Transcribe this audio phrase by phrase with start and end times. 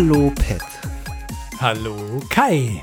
[0.00, 0.62] Hallo Pet.
[1.60, 1.94] Hallo
[2.30, 2.82] Kai.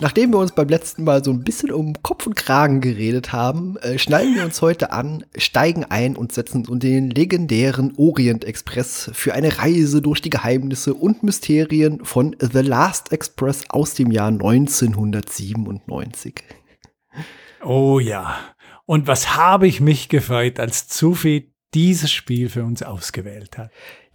[0.00, 3.76] Nachdem wir uns beim letzten Mal so ein bisschen um Kopf und Kragen geredet haben,
[3.76, 9.12] äh, schnallen wir uns heute an, steigen ein und setzen uns den legendären Orient Express
[9.14, 14.26] für eine Reise durch die Geheimnisse und Mysterien von The Last Express aus dem Jahr
[14.26, 16.34] 1997.
[17.62, 18.38] Oh ja.
[18.86, 23.70] Und was habe ich mich gefreut, als Zufi dieses Spiel für uns ausgewählt hat.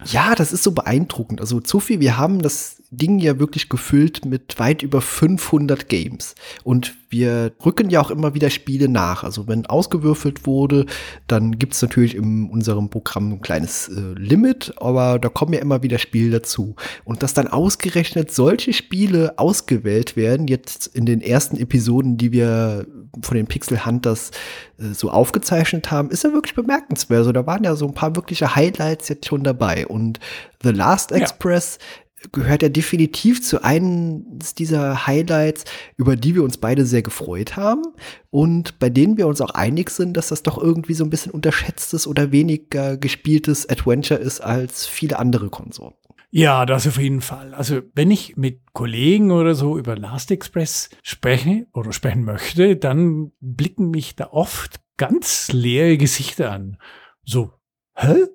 [0.06, 1.40] Ja, das ist so beeindruckend.
[1.40, 6.34] Also Zufi, wir haben das Ding ja wirklich gefüllt mit weit über 500 Games.
[6.62, 9.24] Und wir rücken ja auch immer wieder Spiele nach.
[9.24, 10.84] Also wenn ausgewürfelt wurde,
[11.26, 15.60] dann gibt es natürlich in unserem Programm ein kleines äh, Limit, aber da kommen ja
[15.60, 16.76] immer wieder Spiele dazu.
[17.04, 22.86] Und dass dann ausgerechnet solche Spiele ausgewählt werden, jetzt in den ersten Episoden, die wir
[23.22, 24.32] von den Pixel Hunters
[24.78, 27.20] äh, so aufgezeichnet haben, ist ja wirklich bemerkenswert.
[27.20, 29.86] Also da waren ja so ein paar wirkliche Highlights jetzt schon dabei.
[29.86, 30.20] Und
[30.62, 35.64] The Last Express ja gehört ja definitiv zu einem dieser Highlights,
[35.96, 37.82] über die wir uns beide sehr gefreut haben
[38.30, 41.32] und bei denen wir uns auch einig sind, dass das doch irgendwie so ein bisschen
[41.32, 45.98] unterschätztes oder weniger gespieltes Adventure ist als viele andere Konsorten.
[46.34, 47.52] Ja, das auf jeden Fall.
[47.52, 53.32] Also wenn ich mit Kollegen oder so über Last Express spreche oder sprechen möchte, dann
[53.40, 56.78] blicken mich da oft ganz leere Gesichter an.
[57.22, 57.52] So,
[57.94, 58.26] hä?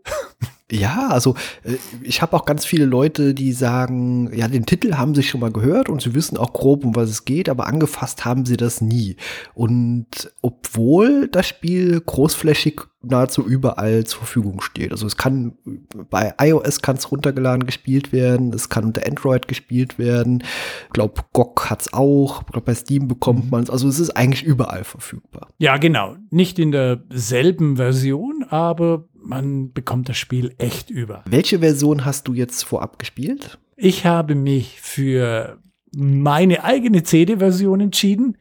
[0.70, 5.16] Ja, also äh, ich habe auch ganz viele Leute, die sagen, ja, den Titel haben
[5.16, 8.26] sie schon mal gehört und sie wissen auch grob, um was es geht, aber angefasst
[8.26, 9.16] haben sie das nie.
[9.54, 14.92] Und obwohl das Spiel großflächig nahezu überall zur Verfügung steht.
[14.92, 15.54] Also es kann
[16.10, 20.44] bei iOS kann es runtergeladen gespielt werden, es kann unter Android gespielt werden.
[20.88, 23.52] Ich glaube, GOG hat es auch, ich glaube, bei Steam bekommt mhm.
[23.52, 23.70] man es.
[23.70, 25.48] Also es ist eigentlich überall verfügbar.
[25.60, 26.18] Ja, genau.
[26.30, 31.24] Nicht in derselben Version, aber man bekommt das Spiel echt über.
[31.28, 33.60] Welche Version hast du jetzt vorab gespielt?
[33.76, 35.60] Ich habe mich für
[35.96, 38.38] meine eigene CD-Version entschieden,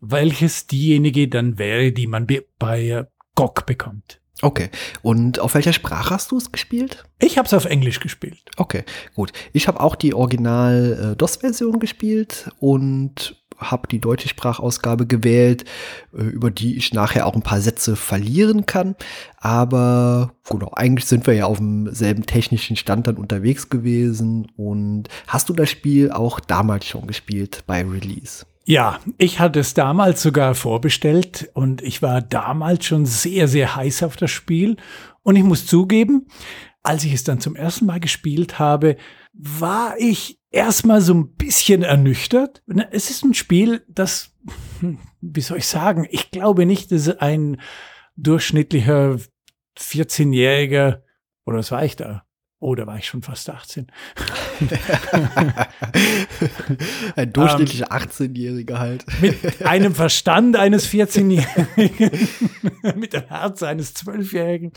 [0.00, 2.26] welches diejenige dann wäre, die man
[2.58, 4.20] bei GOG bekommt.
[4.42, 4.70] Okay.
[5.02, 7.04] Und auf welcher Sprache hast du es gespielt?
[7.18, 8.40] Ich habe es auf Englisch gespielt.
[8.56, 9.32] Okay, gut.
[9.52, 15.64] Ich habe auch die Original-DOS-Version äh, gespielt und habe die deutsche Sprachausgabe gewählt,
[16.12, 18.96] äh, über die ich nachher auch ein paar Sätze verlieren kann.
[19.38, 24.50] Aber genau, eigentlich sind wir ja auf demselben technischen Stand dann unterwegs gewesen.
[24.56, 28.46] Und hast du das Spiel auch damals schon gespielt bei Release?
[28.64, 34.02] Ja, ich hatte es damals sogar vorbestellt und ich war damals schon sehr, sehr heiß
[34.02, 34.76] auf das Spiel.
[35.22, 36.26] Und ich muss zugeben,
[36.82, 38.96] als ich es dann zum ersten Mal gespielt habe,
[39.32, 42.62] war ich erstmal so ein bisschen ernüchtert.
[42.90, 44.34] Es ist ein Spiel, das,
[44.80, 47.60] hm, wie soll ich sagen, ich glaube nicht, dass ein
[48.16, 49.18] durchschnittlicher
[49.78, 51.02] 14-Jähriger,
[51.46, 52.24] oder was war ich da?
[52.62, 53.86] Oh, da war ich schon fast 18.
[57.16, 59.06] Ein durchschnittlicher ähm, 18-Jähriger halt.
[59.22, 62.10] Mit einem Verstand eines 14-Jährigen,
[62.96, 64.72] mit dem Herz eines 12-Jährigen,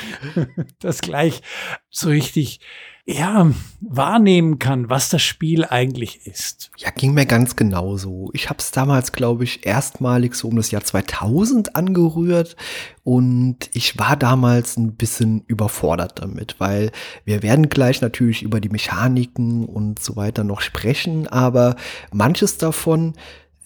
[0.80, 1.42] das gleich
[1.90, 2.62] so richtig
[3.06, 6.72] ja, wahrnehmen kann, was das Spiel eigentlich ist.
[6.78, 8.30] Ja, ging mir ganz genauso.
[8.32, 12.56] Ich habe es damals, glaube ich, erstmalig so um das Jahr 2000 angerührt
[13.04, 16.92] und ich war damals ein bisschen überfordert damit, weil
[17.26, 21.76] wir werden gleich natürlich über die Mechaniken und so weiter noch sprechen, aber
[22.14, 23.16] manches davon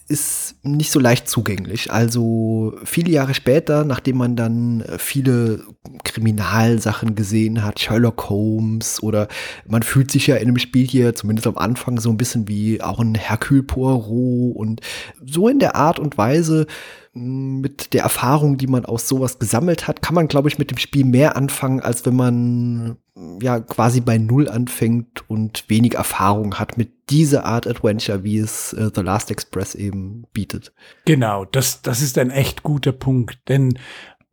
[0.08, 1.92] ist nicht so leicht zugänglich.
[1.92, 5.64] Also viele Jahre später, nachdem man dann äh, viele
[6.02, 9.28] Kriminalsachen gesehen hat, Sherlock Holmes oder
[9.66, 12.80] man fühlt sich ja in einem Spiel hier zumindest am Anfang so ein bisschen wie
[12.80, 14.80] auch ein Hercule Poirot und
[15.24, 16.66] so in der Art und Weise
[17.18, 20.78] mit der Erfahrung, die man aus sowas gesammelt hat, kann man, glaube ich, mit dem
[20.78, 22.96] Spiel mehr anfangen, als wenn man
[23.42, 28.72] ja quasi bei Null anfängt und wenig Erfahrung hat mit dieser Art Adventure, wie es
[28.72, 30.72] äh, The Last Express eben bietet.
[31.04, 33.78] Genau, das, das ist ein echt guter Punkt, denn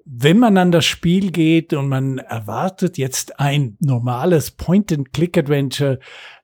[0.06, 6.00] wenn man an das Spiel geht und man erwartet jetzt ein normales Point-and-Click-Adventure,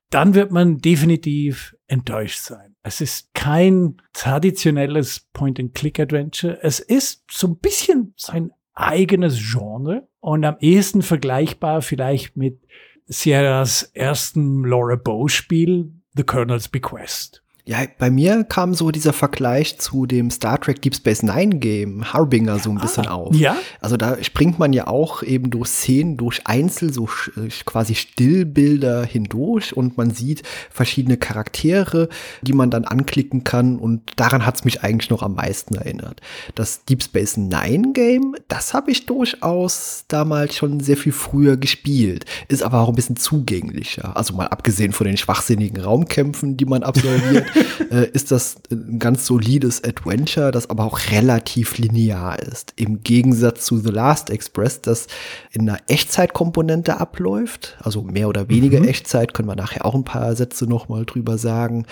[0.10, 2.71] dann wird man definitiv enttäuscht sein.
[2.84, 6.60] Es ist kein traditionelles Point-and-Click-Adventure.
[6.62, 12.60] Es ist so ein bisschen sein eigenes Genre und am ehesten vergleichbar vielleicht mit
[13.06, 17.44] Sierras ersten Laura Bow Spiel, The Colonel's Bequest.
[17.64, 22.12] Ja, bei mir kam so dieser Vergleich zu dem Star Trek Deep Space Nine Game
[22.12, 23.36] Harbinger so ein bisschen ah, auf.
[23.36, 23.56] Ja.
[23.80, 29.06] Also da springt man ja auch eben durch Szenen, durch Einzel, so äh, quasi Stillbilder
[29.06, 30.42] hindurch und man sieht
[30.72, 32.10] verschiedene Charaktere,
[32.42, 36.20] die man dann anklicken kann und daran hat's mich eigentlich noch am meisten erinnert.
[36.56, 42.26] Das Deep Space Nine Game, das habe ich durchaus damals schon sehr viel früher gespielt,
[42.48, 44.18] ist aber auch ein bisschen zugänglicher.
[44.18, 47.46] Also mal abgesehen von den schwachsinnigen Raumkämpfen, die man absolviert.
[47.92, 52.74] äh, ist das ein ganz solides Adventure, das aber auch relativ linear ist.
[52.76, 55.08] Im Gegensatz zu The Last Express, das
[55.52, 58.88] in einer Echtzeitkomponente abläuft, also mehr oder weniger mhm.
[58.88, 61.86] Echtzeit, können wir nachher auch ein paar Sätze nochmal drüber sagen.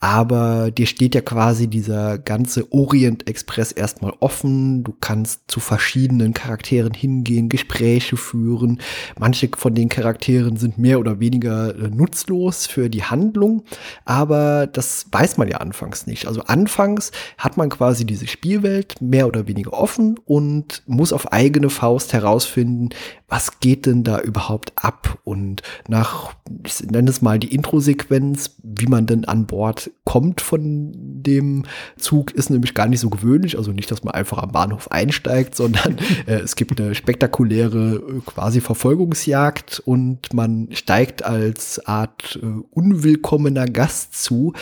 [0.00, 4.84] Aber dir steht ja quasi dieser ganze Orient Express erstmal offen.
[4.84, 8.80] Du kannst zu verschiedenen Charakteren hingehen, Gespräche führen.
[9.18, 13.64] Manche von den Charakteren sind mehr oder weniger äh, nutzlos für die Handlung,
[14.04, 16.26] aber das weiß man ja anfangs nicht.
[16.26, 21.70] Also anfangs hat man quasi diese Spielwelt mehr oder weniger offen und muss auf eigene
[21.70, 22.90] Faust herausfinden,
[23.28, 25.18] was geht denn da überhaupt ab?
[25.24, 30.92] Und nach, ich nenne es mal die Intro-Sequenz, wie man denn an Bord kommt von
[30.94, 31.64] dem
[31.96, 33.58] Zug, ist nämlich gar nicht so gewöhnlich.
[33.58, 38.20] Also nicht, dass man einfach am Bahnhof einsteigt, sondern äh, es gibt eine spektakuläre äh,
[38.24, 44.52] quasi Verfolgungsjagd und man steigt als Art äh, unwillkommener Gast zu,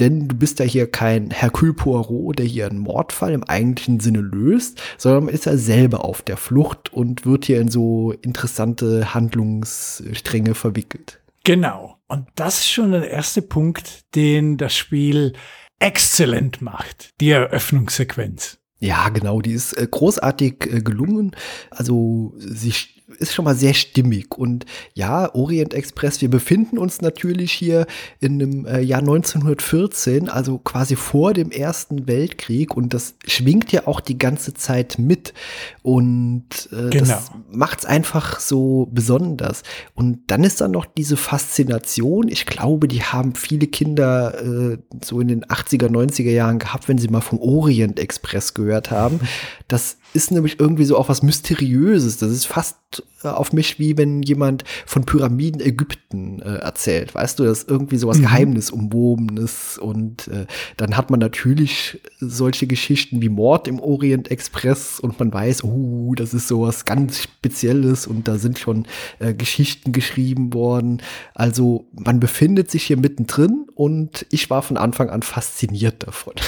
[0.00, 4.20] denn du bist ja hier kein Hercule Poirot, der hier einen Mordfall im eigentlichen Sinne
[4.20, 9.14] löst, sondern man ist ja selber auf der Flucht und wird hier in so interessante
[9.14, 11.20] Handlungsstränge verwickelt.
[11.44, 11.98] Genau.
[12.08, 15.34] Und das ist schon der erste Punkt, den das Spiel
[15.78, 18.58] exzellent macht, die Eröffnungssequenz.
[18.78, 21.36] Ja, genau, die ist äh, großartig äh, gelungen.
[21.70, 22.74] Also sie
[23.18, 24.36] ist schon mal sehr stimmig.
[24.36, 27.86] Und ja, Orient Express, wir befinden uns natürlich hier
[28.20, 32.76] in dem äh, Jahr 1914, also quasi vor dem Ersten Weltkrieg.
[32.76, 35.34] Und das schwingt ja auch die ganze Zeit mit.
[35.82, 37.06] Und äh, genau.
[37.06, 39.62] das macht es einfach so besonders.
[39.94, 42.28] Und dann ist da noch diese Faszination.
[42.28, 46.98] Ich glaube, die haben viele Kinder äh, so in den 80er, 90er Jahren gehabt, wenn
[46.98, 49.20] sie mal vom Orient Express gehört haben.
[49.68, 52.18] Das ist nämlich irgendwie so auch was Mysteriöses.
[52.18, 52.76] Das ist fast
[53.24, 57.14] äh, auf mich wie wenn jemand von Pyramiden Ägypten äh, erzählt.
[57.14, 58.22] Weißt du, das ist irgendwie so was mhm.
[58.22, 59.78] Geheimnisumwobenes.
[59.78, 65.32] Und äh, dann hat man natürlich solche Geschichten wie Mord im Orient Express und man
[65.32, 68.86] weiß, oh, das ist so was ganz Spezielles und da sind schon
[69.18, 71.02] äh, Geschichten geschrieben worden.
[71.34, 76.34] Also man befindet sich hier mittendrin und ich war von Anfang an fasziniert davon.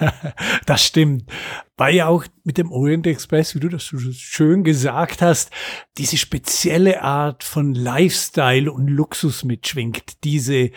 [0.66, 1.24] das stimmt.
[1.76, 5.50] War ja auch mit dem Orient Express, wie du das so schön gesagt hast,
[5.98, 10.22] diese spezielle Art von Lifestyle und Luxus mitschwingt.
[10.22, 10.70] Diese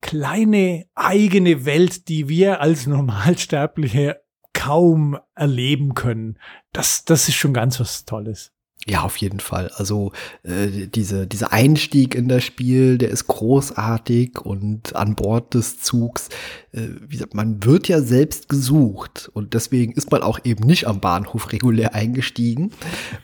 [0.00, 4.22] kleine eigene Welt, die wir als Normalsterbliche
[4.54, 6.38] kaum erleben können.
[6.72, 8.52] Das, das ist schon ganz was Tolles.
[8.86, 9.70] Ja, auf jeden Fall.
[9.76, 10.10] Also
[10.42, 16.30] äh, diese, dieser Einstieg in das Spiel, der ist großartig und an Bord des Zugs,
[16.72, 20.88] äh, wie gesagt, man wird ja selbst gesucht und deswegen ist man auch eben nicht
[20.88, 22.72] am Bahnhof regulär eingestiegen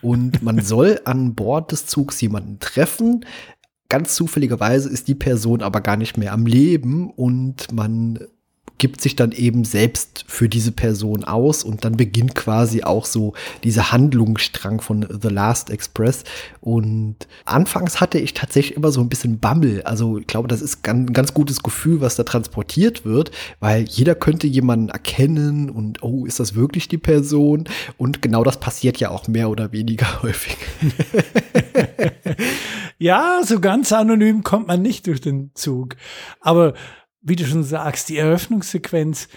[0.00, 3.24] und man soll an Bord des Zugs jemanden treffen.
[3.88, 8.20] Ganz zufälligerweise ist die Person aber gar nicht mehr am Leben und man
[8.78, 13.34] gibt sich dann eben selbst für diese Person aus und dann beginnt quasi auch so
[13.64, 16.24] dieser Handlungsstrang von The Last Express.
[16.60, 19.82] Und anfangs hatte ich tatsächlich immer so ein bisschen Bammel.
[19.82, 24.14] Also ich glaube, das ist ein ganz gutes Gefühl, was da transportiert wird, weil jeder
[24.14, 27.64] könnte jemanden erkennen und oh, ist das wirklich die Person?
[27.96, 30.56] Und genau das passiert ja auch mehr oder weniger häufig.
[32.98, 35.96] ja, so ganz anonym kommt man nicht durch den Zug.
[36.40, 36.74] Aber
[37.20, 39.28] wie du schon sagst, die Eröffnungssequenz,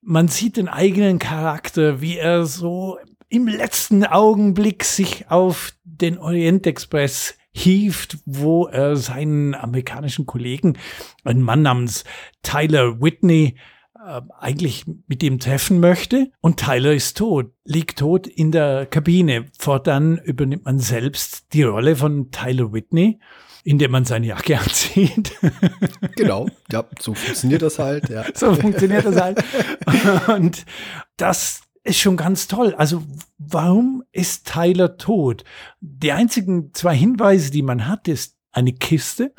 [0.00, 6.66] man sieht den eigenen Charakter, wie er so im letzten Augenblick sich auf den Orient
[6.66, 10.78] Express hieft, wo er seinen amerikanischen Kollegen,
[11.24, 12.04] einen Mann namens
[12.42, 13.56] Tyler Whitney,
[13.94, 16.30] äh, eigentlich mit ihm treffen möchte.
[16.40, 19.46] Und Tyler ist tot, liegt tot in der Kabine.
[19.58, 23.18] Fortan übernimmt man selbst die Rolle von Tyler Whitney
[23.68, 25.30] indem man seine Jacke anzieht.
[26.16, 28.08] genau, ja, so funktioniert das halt.
[28.08, 28.24] Ja.
[28.34, 29.44] So funktioniert das halt.
[30.28, 30.64] Und
[31.18, 32.74] das ist schon ganz toll.
[32.74, 33.02] Also
[33.36, 35.44] warum ist Tyler tot?
[35.80, 39.34] Die einzigen zwei Hinweise, die man hat, ist eine Kiste,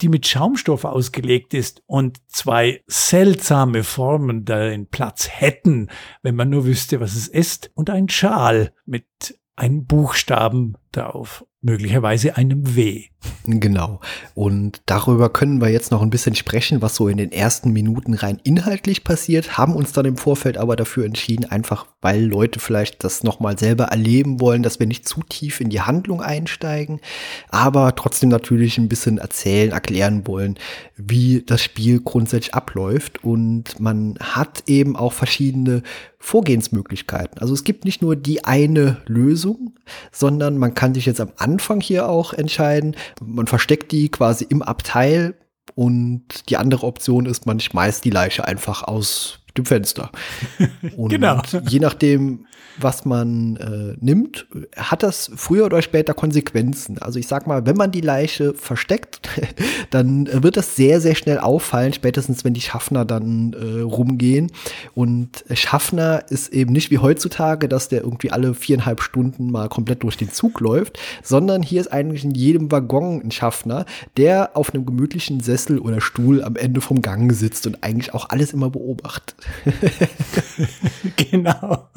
[0.00, 5.88] die mit Schaumstoff ausgelegt ist und zwei seltsame Formen darin Platz hätten,
[6.22, 9.06] wenn man nur wüsste, was es ist, und ein Schal mit
[9.54, 13.04] einem Buchstaben später auf möglicherweise einem W.
[13.46, 14.00] Genau.
[14.34, 18.14] Und darüber können wir jetzt noch ein bisschen sprechen, was so in den ersten Minuten
[18.14, 23.02] rein inhaltlich passiert, haben uns dann im Vorfeld aber dafür entschieden, einfach weil Leute vielleicht
[23.02, 27.00] das nochmal selber erleben wollen, dass wir nicht zu tief in die Handlung einsteigen,
[27.48, 30.58] aber trotzdem natürlich ein bisschen erzählen, erklären wollen,
[30.96, 33.24] wie das Spiel grundsätzlich abläuft.
[33.24, 35.82] Und man hat eben auch verschiedene
[36.20, 37.38] Vorgehensmöglichkeiten.
[37.38, 39.78] Also es gibt nicht nur die eine Lösung,
[40.10, 44.62] sondern man kann sich jetzt am Anfang hier auch entscheiden, man versteckt die quasi im
[44.62, 45.34] Abteil
[45.74, 50.10] und die andere Option ist, man schmeißt die Leiche einfach aus dem Fenster.
[50.96, 51.42] Und genau.
[51.68, 52.46] je nachdem,
[52.80, 56.98] was man äh, nimmt, hat das früher oder später Konsequenzen.
[56.98, 59.28] Also ich sag mal, wenn man die Leiche versteckt,
[59.90, 64.52] dann wird das sehr, sehr schnell auffallen, spätestens wenn die Schaffner dann äh, rumgehen.
[64.94, 70.02] Und Schaffner ist eben nicht wie heutzutage, dass der irgendwie alle viereinhalb Stunden mal komplett
[70.02, 73.84] durch den Zug läuft, sondern hier ist eigentlich in jedem Waggon ein Schaffner,
[74.16, 78.28] der auf einem gemütlichen Sessel oder Stuhl am Ende vom Gang sitzt und eigentlich auch
[78.30, 79.34] alles immer beobachtet.
[81.30, 81.88] genau.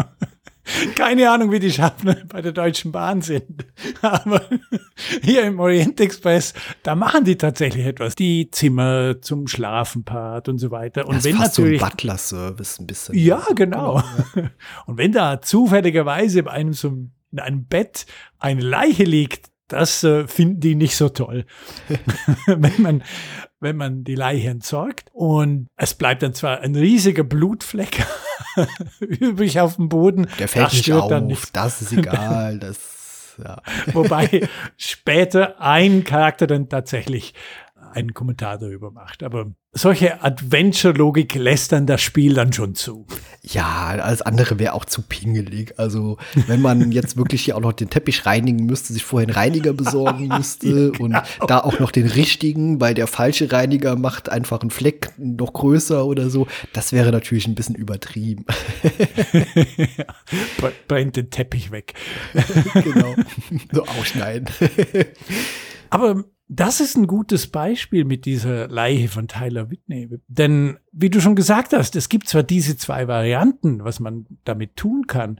[0.95, 3.65] Keine Ahnung, wie die Schaffner bei der Deutschen Bahn sind.
[4.01, 4.41] Aber
[5.21, 8.15] hier im Orient Express, da machen die tatsächlich etwas.
[8.15, 11.07] Die Zimmer zum Schlafen part und so weiter.
[11.07, 11.79] Und das wenn fast natürlich.
[11.79, 13.17] So ein Butler-Service ein bisschen.
[13.17, 14.03] Ja, genau.
[14.85, 16.89] Und wenn da zufälligerweise bei einem so
[17.31, 18.05] in einem Bett
[18.39, 21.45] eine Leiche liegt, das äh, finden die nicht so toll.
[22.47, 23.03] wenn man
[23.61, 25.09] wenn man die Leiche entsorgt.
[25.13, 28.03] Und es bleibt dann zwar ein riesiger Blutfleck
[28.99, 30.27] übrig auf dem Boden.
[30.39, 31.55] Der fällt das nicht auf, dann nicht.
[31.55, 32.59] das ist egal.
[32.59, 33.61] Das, ja.
[33.93, 37.33] Wobei später ein Charakter dann tatsächlich
[37.91, 39.23] einen Kommentar darüber macht.
[39.23, 43.07] Aber solche Adventure-Logik lässt dann das Spiel dann schon zu.
[43.41, 45.73] Ja, alles andere wäre auch zu pingelig.
[45.77, 46.17] Also,
[46.47, 49.71] wenn man jetzt wirklich hier auch noch den Teppich reinigen müsste, sich vorher einen Reiniger
[49.71, 51.21] besorgen müsste ja, genau.
[51.39, 55.53] und da auch noch den richtigen, weil der falsche Reiniger macht einfach einen Fleck noch
[55.53, 58.45] größer oder so, das wäre natürlich ein bisschen übertrieben.
[60.87, 61.93] Brennt den Teppich weg.
[62.73, 63.15] genau.
[63.71, 64.49] So ausschneiden.
[65.89, 70.09] Aber das ist ein gutes Beispiel mit dieser Leiche von Tyler Whitney.
[70.27, 74.75] Denn, wie du schon gesagt hast, es gibt zwar diese zwei Varianten, was man damit
[74.75, 75.39] tun kann,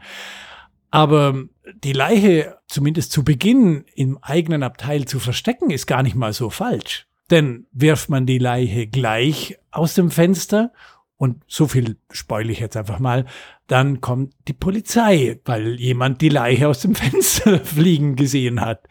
[0.90, 1.36] aber
[1.84, 6.50] die Leiche zumindest zu Beginn im eigenen Abteil zu verstecken, ist gar nicht mal so
[6.50, 7.08] falsch.
[7.30, 10.72] Denn wirft man die Leiche gleich aus dem Fenster
[11.22, 13.28] und so viel spoile ich jetzt einfach mal,
[13.68, 18.88] dann kommt die Polizei, weil jemand die Leiche aus dem Fenster fliegen gesehen hat.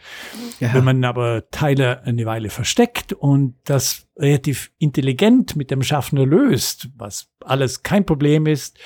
[0.60, 0.72] Ja.
[0.72, 6.90] Wenn man aber Teile eine Weile versteckt und das relativ intelligent mit dem Schaffner löst,
[6.96, 8.78] was alles kein Problem ist,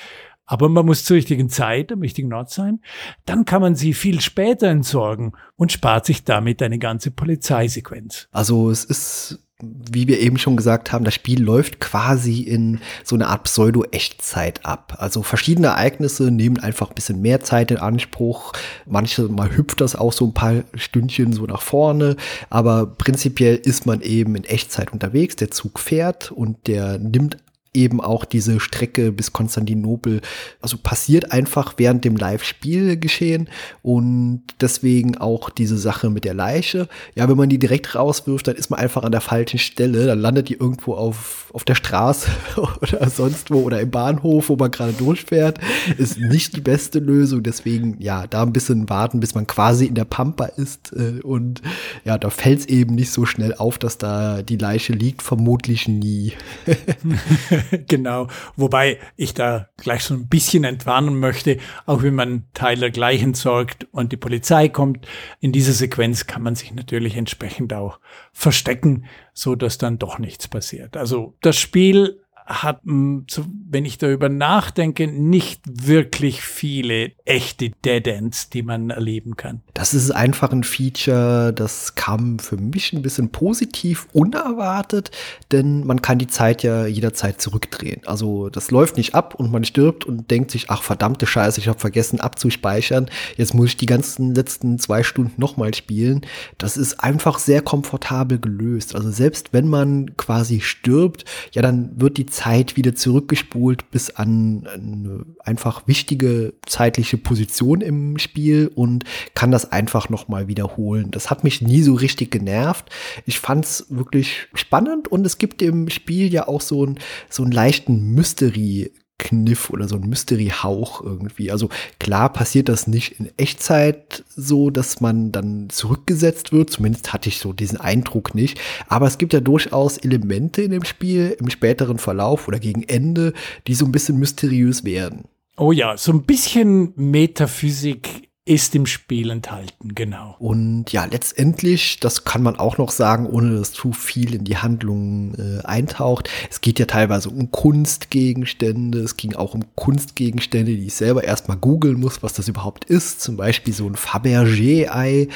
[0.47, 2.81] aber man muss zur richtigen Zeit am richtigen Ort sein,
[3.25, 8.27] dann kann man sie viel später entsorgen und spart sich damit eine ganze Polizeisequenz.
[8.31, 13.15] Also es ist wie wir eben schon gesagt haben, das Spiel läuft quasi in so
[13.15, 14.97] eine Art Pseudo-Echtzeit ab.
[14.99, 18.51] Also verschiedene Ereignisse nehmen einfach ein bisschen mehr Zeit in Anspruch.
[18.85, 22.17] Manche mal hüpft das auch so ein paar Stündchen so nach vorne,
[22.49, 25.37] aber prinzipiell ist man eben in Echtzeit unterwegs.
[25.37, 27.37] Der Zug fährt und der nimmt
[27.75, 30.21] eben auch diese Strecke bis Konstantinopel,
[30.61, 33.49] also passiert einfach während dem Live-Spiel geschehen
[33.81, 36.87] und deswegen auch diese Sache mit der Leiche.
[37.15, 40.19] Ja, wenn man die direkt rauswirft, dann ist man einfach an der falschen Stelle, dann
[40.19, 42.29] landet die irgendwo auf, auf der Straße
[42.81, 45.59] oder sonst wo oder im Bahnhof, wo man gerade durchfährt,
[45.97, 47.43] ist nicht die beste Lösung.
[47.43, 51.61] Deswegen, ja, da ein bisschen warten, bis man quasi in der Pampa ist äh, und
[52.03, 55.87] ja, da fällt es eben nicht so schnell auf, dass da die Leiche liegt, vermutlich
[55.87, 56.33] nie.
[57.87, 58.27] genau.
[58.55, 63.87] Wobei ich da gleich so ein bisschen entwarnen möchte, auch wenn man Tyler gleich entsorgt
[63.91, 65.07] und die Polizei kommt,
[65.39, 67.99] in dieser Sequenz kann man sich natürlich entsprechend auch
[68.33, 70.97] verstecken, so dass dann doch nichts passiert.
[70.97, 78.61] Also das Spiel hat, wenn ich darüber nachdenke, nicht wirklich viele echte Dead Ends, die
[78.61, 79.61] man erleben kann.
[79.73, 85.09] Das ist einfach ein Feature, das kam für mich ein bisschen positiv unerwartet,
[85.51, 88.01] denn man kann die Zeit ja jederzeit zurückdrehen.
[88.05, 91.67] Also das läuft nicht ab und man stirbt und denkt sich, ach verdammte Scheiße, ich
[91.67, 93.09] habe vergessen abzuspeichern.
[93.37, 96.21] Jetzt muss ich die ganzen letzten zwei Stunden nochmal spielen.
[96.59, 98.93] Das ist einfach sehr komfortabel gelöst.
[98.95, 104.67] Also selbst wenn man quasi stirbt, ja, dann wird die Zeit wieder zurückgespult bis an
[104.67, 111.11] eine einfach wichtige zeitliche Position im Spiel und kann das einfach nochmal wiederholen.
[111.11, 112.89] Das hat mich nie so richtig genervt.
[113.25, 116.99] Ich fand es wirklich spannend und es gibt im Spiel ja auch so, ein,
[117.29, 121.51] so einen leichten Mystery Kniff oder so ein Mystery-Hauch irgendwie.
[121.51, 121.69] Also
[121.99, 126.69] klar passiert das nicht in Echtzeit so, dass man dann zurückgesetzt wird.
[126.69, 128.59] Zumindest hatte ich so diesen Eindruck nicht.
[128.87, 133.33] Aber es gibt ja durchaus Elemente in dem Spiel im späteren Verlauf oder gegen Ende,
[133.67, 135.25] die so ein bisschen mysteriös werden.
[135.57, 140.35] Oh ja, so ein bisschen Metaphysik ist im Spiel enthalten, genau.
[140.37, 144.57] Und ja, letztendlich, das kann man auch noch sagen, ohne dass zu viel in die
[144.57, 146.29] Handlung äh, eintaucht.
[146.51, 148.99] Es geht ja teilweise um Kunstgegenstände.
[148.99, 153.19] Es ging auch um Kunstgegenstände, die ich selber erstmal googeln muss, was das überhaupt ist.
[153.19, 155.27] Zum Beispiel so ein Fabergé-Ei.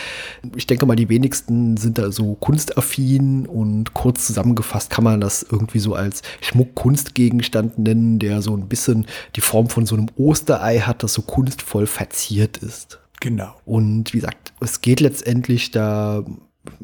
[0.55, 5.41] Ich denke mal, die wenigsten sind da so kunstaffin und kurz zusammengefasst kann man das
[5.49, 10.81] irgendwie so als Schmuck-Kunstgegenstand nennen, der so ein bisschen die Form von so einem Osterei
[10.81, 12.98] hat, das so kunstvoll verziert ist.
[13.19, 13.55] Genau.
[13.65, 16.23] Und wie gesagt, es geht letztendlich da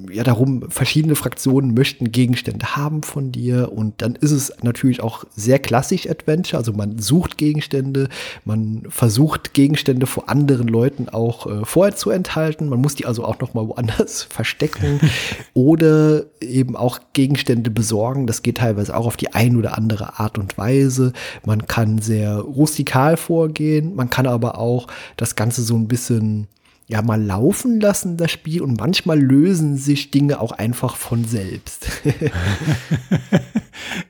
[0.09, 3.71] ja darum, verschiedene Fraktionen möchten Gegenstände haben von dir.
[3.71, 8.09] Und dann ist es natürlich auch sehr klassisch Adventure, also man sucht Gegenstände,
[8.43, 13.23] man versucht Gegenstände vor anderen Leuten auch äh, vorher zu enthalten, man muss die also
[13.23, 14.99] auch noch mal woanders verstecken
[15.53, 20.37] oder eben auch Gegenstände besorgen, das geht teilweise auch auf die ein oder andere Art
[20.37, 21.13] und Weise,
[21.45, 24.87] man kann sehr rustikal vorgehen, man kann aber auch
[25.17, 26.47] das Ganze so ein bisschen
[26.87, 31.87] ja mal laufen lassen, das Spiel, und manchmal lösen sich Dinge auch einfach von selbst.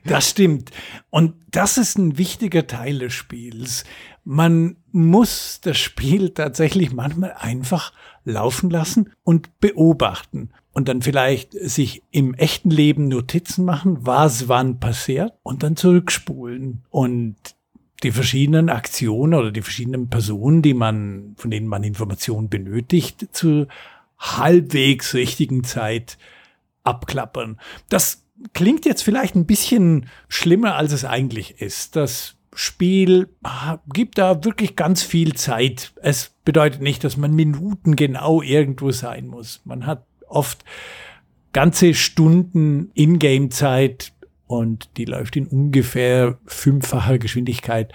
[0.04, 0.70] das stimmt.
[1.10, 3.84] Und das ist ein wichtiger Teil des Spiels.
[4.24, 7.92] Man muss das Spiel tatsächlich manchmal einfach
[8.24, 14.78] laufen lassen und beobachten und dann vielleicht sich im echten Leben Notizen machen, was wann
[14.78, 17.36] passiert und dann zurückspulen und
[18.02, 23.66] die verschiedenen Aktionen oder die verschiedenen Personen, die man, von denen man Informationen benötigt, zu
[24.18, 26.18] halbwegs richtigen Zeit
[26.84, 27.58] abklappern.
[27.88, 31.96] Das klingt jetzt vielleicht ein bisschen schlimmer, als es eigentlich ist.
[31.96, 35.92] Das Spiel ah, gibt da wirklich ganz viel Zeit.
[35.96, 39.60] Es bedeutet nicht, dass man Minuten genau irgendwo sein muss.
[39.64, 40.64] Man hat oft
[41.52, 44.12] ganze Stunden Ingame-Zeit,
[44.46, 47.92] und die läuft in ungefähr fünffacher Geschwindigkeit.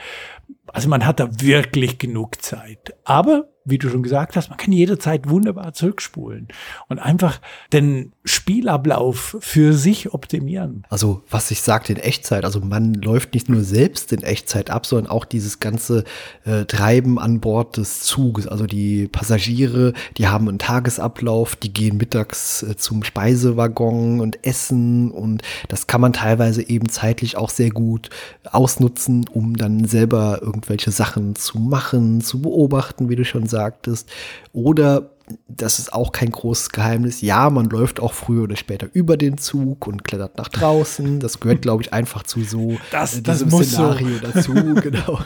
[0.73, 2.95] Also man hat da wirklich genug Zeit.
[3.03, 6.47] Aber wie du schon gesagt hast, man kann jederzeit wunderbar zurückspulen
[6.87, 7.39] und einfach
[7.71, 10.83] den Spielablauf für sich optimieren.
[10.89, 14.85] Also was ich sagte in Echtzeit, also man läuft nicht nur selbst in Echtzeit ab,
[14.85, 16.05] sondern auch dieses ganze
[16.43, 18.47] äh, Treiben an Bord des Zuges.
[18.47, 25.11] Also die Passagiere, die haben einen Tagesablauf, die gehen mittags äh, zum Speisewaggon und essen
[25.11, 28.09] und das kann man teilweise eben zeitlich auch sehr gut
[28.43, 34.07] ausnutzen, um dann selber irgendwelche Sachen zu machen, zu beobachten, wie du schon sagtest.
[34.53, 35.09] Oder
[35.47, 37.21] das ist auch kein großes Geheimnis.
[37.21, 41.19] Ja, man läuft auch früher oder später über den Zug und klettert nach draußen.
[41.19, 44.31] Das gehört, glaube ich, einfach zu so das, äh, das muss Szenario so.
[44.31, 44.51] dazu.
[44.81, 45.19] Genau.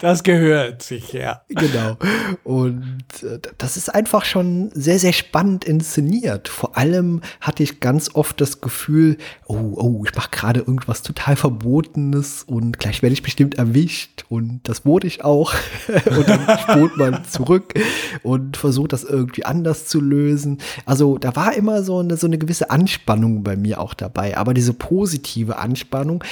[0.00, 1.42] das gehört sich, ja.
[1.48, 1.96] Genau.
[2.42, 6.48] Und äh, das ist einfach schon sehr, sehr spannend inszeniert.
[6.48, 11.36] Vor allem hatte ich ganz oft das Gefühl, oh, oh, ich mache gerade irgendwas total
[11.36, 14.24] Verbotenes und gleich werde ich bestimmt erwischt.
[14.28, 15.54] Und das wurde ich auch.
[16.06, 17.74] und dann spurt man zurück
[18.22, 20.58] und versucht das irgendwie anders zu lösen.
[20.86, 24.54] Also da war immer so eine, so eine gewisse Anspannung bei mir auch dabei, aber
[24.54, 26.24] diese positive Anspannung,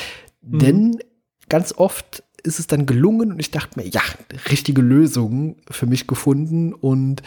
[0.43, 0.59] mhm.
[0.59, 0.99] denn
[1.49, 4.01] ganz oft ist es dann gelungen und ich dachte mir, ja,
[4.51, 7.23] richtige Lösung für mich gefunden und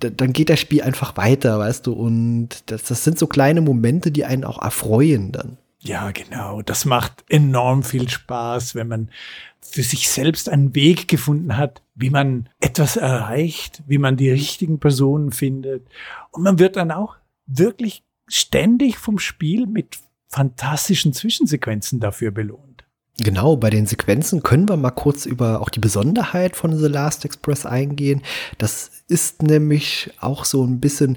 [0.00, 3.60] äh, dann geht das Spiel einfach weiter, weißt du, und das, das sind so kleine
[3.60, 5.58] Momente, die einen auch erfreuen dann.
[5.80, 6.62] Ja, genau.
[6.62, 9.10] Das macht enorm viel Spaß, wenn man
[9.60, 14.80] für sich selbst einen Weg gefunden hat, wie man etwas erreicht, wie man die richtigen
[14.80, 15.86] Personen findet.
[16.30, 22.84] Und man wird dann auch wirklich ständig vom Spiel mit fantastischen Zwischensequenzen dafür belohnt.
[23.20, 27.24] Genau, bei den Sequenzen können wir mal kurz über auch die Besonderheit von The Last
[27.24, 28.22] Express eingehen.
[28.58, 31.16] Das ist nämlich auch so ein bisschen,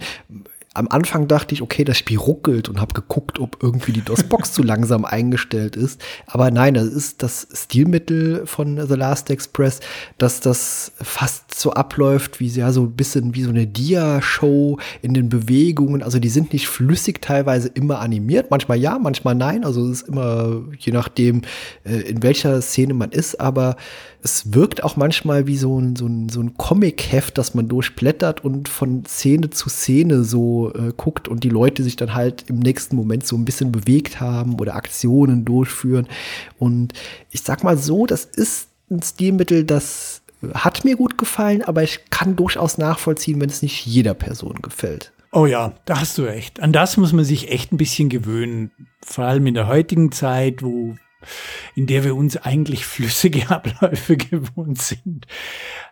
[0.73, 4.53] am Anfang dachte ich, okay, das Spiel ruckelt und habe geguckt, ob irgendwie die DOS-Box
[4.53, 6.01] zu langsam eingestellt ist.
[6.27, 9.81] Aber nein, das ist das Stilmittel von The Last Express,
[10.17, 15.13] dass das fast so abläuft, wie ja so ein bisschen wie so eine Dia-Show in
[15.13, 16.03] den Bewegungen.
[16.03, 18.49] Also die sind nicht flüssig teilweise immer animiert.
[18.49, 19.65] Manchmal ja, manchmal nein.
[19.65, 21.41] Also es ist immer je nachdem,
[21.83, 23.41] äh, in welcher Szene man ist.
[23.41, 23.75] Aber
[24.23, 28.43] es wirkt auch manchmal wie so ein, so ein, so ein Comic-Heft, das man durchblättert
[28.43, 30.23] und von Szene zu Szene
[30.69, 34.19] äh, guckt und die Leute sich dann halt im nächsten Moment so ein bisschen bewegt
[34.19, 36.07] haben oder Aktionen durchführen.
[36.59, 36.93] Und
[37.31, 40.21] ich sag mal so, das ist ein Stilmittel, das
[40.53, 45.11] hat mir gut gefallen, aber ich kann durchaus nachvollziehen, wenn es nicht jeder Person gefällt.
[45.31, 46.61] Oh ja, da hast du recht.
[46.61, 48.71] An das muss man sich echt ein bisschen gewöhnen.
[49.03, 50.95] Vor allem in der heutigen Zeit, wo
[51.75, 55.27] in der wir uns eigentlich flüssige Abläufe gewohnt sind.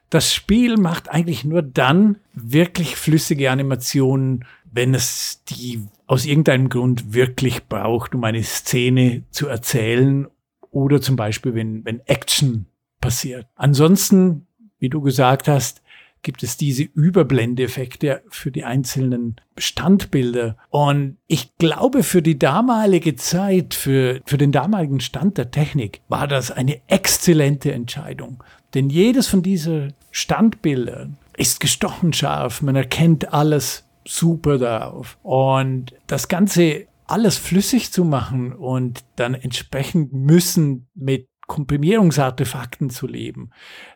[0.09, 7.13] Das Spiel macht eigentlich nur dann wirklich flüssige Animationen, wenn es die aus irgendeinem Grund
[7.13, 10.27] wirklich braucht, um eine Szene zu erzählen
[10.71, 12.65] oder zum Beispiel, wenn, wenn Action
[13.01, 13.47] passiert.
[13.55, 14.47] Ansonsten,
[14.79, 15.81] wie du gesagt hast,
[16.21, 20.57] gibt es diese Überblendeffekte für die einzelnen Standbilder.
[20.69, 26.27] Und ich glaube, für die damalige Zeit, für, für den damaligen Stand der Technik, war
[26.27, 28.43] das eine exzellente Entscheidung.
[28.73, 32.61] Denn jedes von diesen Standbildern ist gestochen scharf.
[32.61, 35.17] Man erkennt alles super darauf.
[35.21, 43.49] Und das Ganze alles flüssig zu machen und dann entsprechend müssen mit Komprimierungsartefakten zu leben.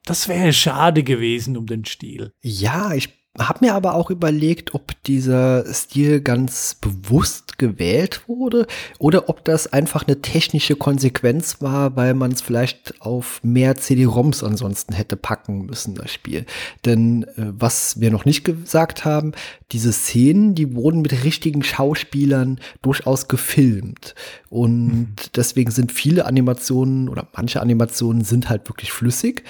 [0.05, 2.33] Das wäre schade gewesen um den Stil.
[2.41, 8.67] Ja, ich habe mir aber auch überlegt, ob dieser Stil ganz bewusst gewählt wurde
[8.99, 14.43] oder ob das einfach eine technische Konsequenz war, weil man es vielleicht auf mehr CD-ROMs
[14.43, 16.45] ansonsten hätte packen müssen, das Spiel.
[16.85, 19.31] Denn äh, was wir noch nicht gesagt haben,
[19.71, 24.13] diese Szenen, die wurden mit richtigen Schauspielern durchaus gefilmt.
[24.49, 25.07] Und mhm.
[25.35, 29.43] deswegen sind viele Animationen oder manche Animationen sind halt wirklich flüssig.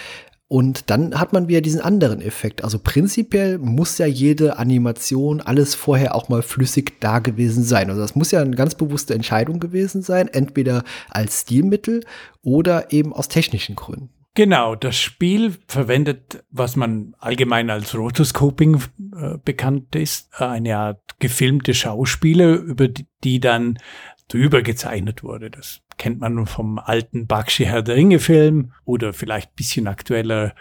[0.54, 2.64] Und dann hat man wieder diesen anderen Effekt.
[2.64, 7.90] Also prinzipiell muss ja jede Animation alles vorher auch mal flüssig da gewesen sein.
[7.90, 12.06] Also das muss ja eine ganz bewusste Entscheidung gewesen sein, entweder als Stilmittel
[12.44, 14.12] oder eben aus technischen Gründen.
[14.36, 21.74] Genau, das Spiel verwendet, was man allgemein als Rotoscoping äh, bekannt ist, eine Art gefilmte
[21.74, 23.80] Schauspiele, über die, die dann
[24.28, 25.50] drüber gezeichnet wurde.
[25.50, 30.54] Das kennt man vom alten Bakshi Herr der Ringe Film oder vielleicht bisschen aktueller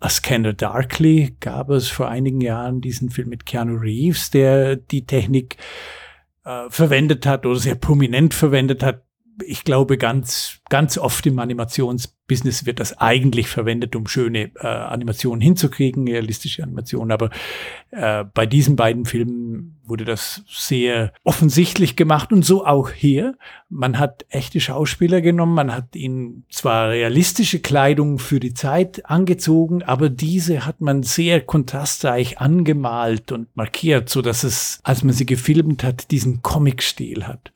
[0.00, 5.04] A Scanner Darkly gab es vor einigen Jahren diesen Film mit Keanu Reeves, der die
[5.04, 5.56] Technik
[6.44, 9.02] äh, verwendet hat oder sehr prominent verwendet hat.
[9.44, 15.40] Ich glaube, ganz, ganz oft im Animationsbusiness wird das eigentlich verwendet, um schöne äh, Animationen
[15.40, 17.12] hinzukriegen, realistische Animationen.
[17.12, 17.30] Aber
[17.90, 23.36] äh, bei diesen beiden Filmen wurde das sehr offensichtlich gemacht und so auch hier.
[23.68, 29.82] Man hat echte Schauspieler genommen, man hat ihnen zwar realistische Kleidung für die Zeit angezogen,
[29.82, 35.26] aber diese hat man sehr kontrastreich angemalt und markiert, so dass es, als man sie
[35.26, 37.52] gefilmt hat, diesen Comic-Stil hat.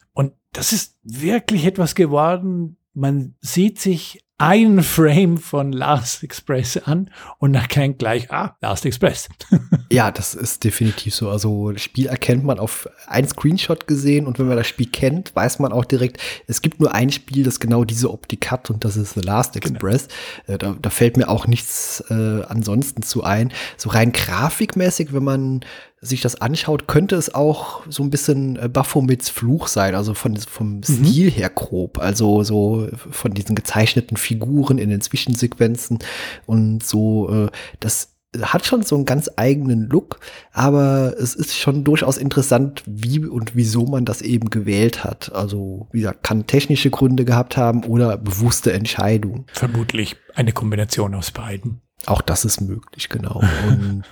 [0.52, 7.54] Das ist wirklich etwas geworden, man sieht sich ein Frame von Last Express an und
[7.54, 9.28] erkennt gleich, ah, Last Express.
[9.90, 11.30] ja, das ist definitiv so.
[11.30, 15.34] Also das Spiel erkennt man auf ein Screenshot gesehen und wenn man das Spiel kennt,
[15.36, 18.84] weiß man auch direkt, es gibt nur ein Spiel, das genau diese Optik hat und
[18.84, 19.74] das ist The Last genau.
[19.74, 20.08] Express.
[20.46, 20.58] Genau.
[20.58, 23.52] Da, da, fällt mir auch nichts äh, ansonsten zu ein.
[23.76, 25.60] So rein grafikmäßig, wenn man
[26.04, 30.36] sich das anschaut, könnte es auch so ein bisschen äh, Baphomets Fluch sein, also von,
[30.36, 30.82] vom mhm.
[30.82, 36.00] Stil her grob, also so von diesen gezeichneten Figuren in den Zwischensequenzen
[36.44, 38.08] und so, äh, das
[38.40, 40.18] hat schon so einen ganz eigenen Look,
[40.52, 45.32] aber es ist schon durchaus interessant, wie und wieso man das eben gewählt hat.
[45.34, 49.44] Also, wie gesagt, kann technische Gründe gehabt haben oder bewusste Entscheidungen.
[49.52, 51.82] Vermutlich eine Kombination aus beiden.
[52.06, 53.42] Auch das ist möglich, genau.
[53.68, 54.04] Und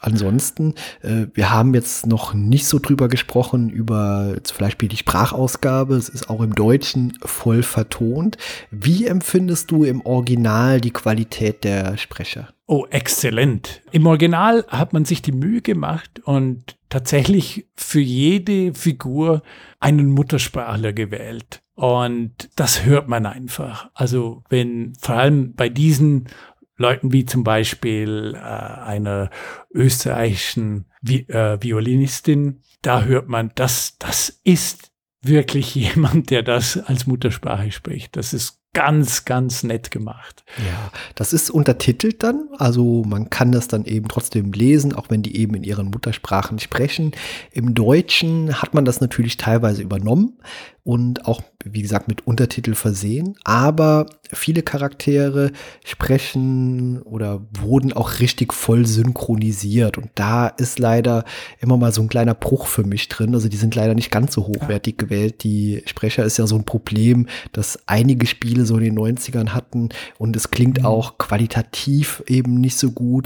[0.00, 5.96] ansonsten, äh, wir haben jetzt noch nicht so drüber gesprochen, über zum Beispiel die Sprachausgabe.
[5.96, 8.36] Es ist auch im Deutschen voll vertont.
[8.70, 12.48] Wie empfindest du im Original die Qualität der Sprecher?
[12.66, 13.82] Oh, exzellent.
[13.92, 19.42] Im Original hat man sich die Mühe gemacht und tatsächlich für jede Figur
[19.80, 21.60] einen Muttersprachler gewählt.
[21.74, 23.90] Und das hört man einfach.
[23.94, 26.28] Also wenn vor allem bei diesen
[26.76, 29.30] Leuten wie zum Beispiel äh, einer
[29.72, 34.90] österreichischen Vi äh, Violinistin, da hört man, dass das ist
[35.22, 38.16] wirklich jemand, der das als Muttersprache spricht.
[38.16, 40.44] Das ist ganz, ganz nett gemacht.
[40.58, 45.22] Ja, das ist untertitelt dann, also man kann das dann eben trotzdem lesen, auch wenn
[45.22, 47.12] die eben in ihren Muttersprachen sprechen.
[47.52, 50.38] Im Deutschen hat man das natürlich teilweise übernommen
[50.84, 53.36] und auch, wie gesagt, mit Untertitel versehen.
[53.42, 55.50] Aber viele Charaktere
[55.82, 59.96] sprechen oder wurden auch richtig voll synchronisiert.
[59.96, 61.24] Und da ist leider
[61.60, 63.34] immer mal so ein kleiner Bruch für mich drin.
[63.34, 65.42] Also die sind leider nicht ganz so hochwertig gewählt.
[65.42, 69.88] Die Sprecher ist ja so ein Problem, das einige Spiele so in den 90ern hatten.
[70.18, 70.86] Und es klingt mhm.
[70.86, 73.24] auch qualitativ eben nicht so gut.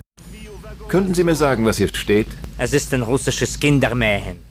[0.87, 2.29] Könnten Sie mir sagen, was hier steht?
[2.57, 4.48] Es ist ein russisches Kindermärchen.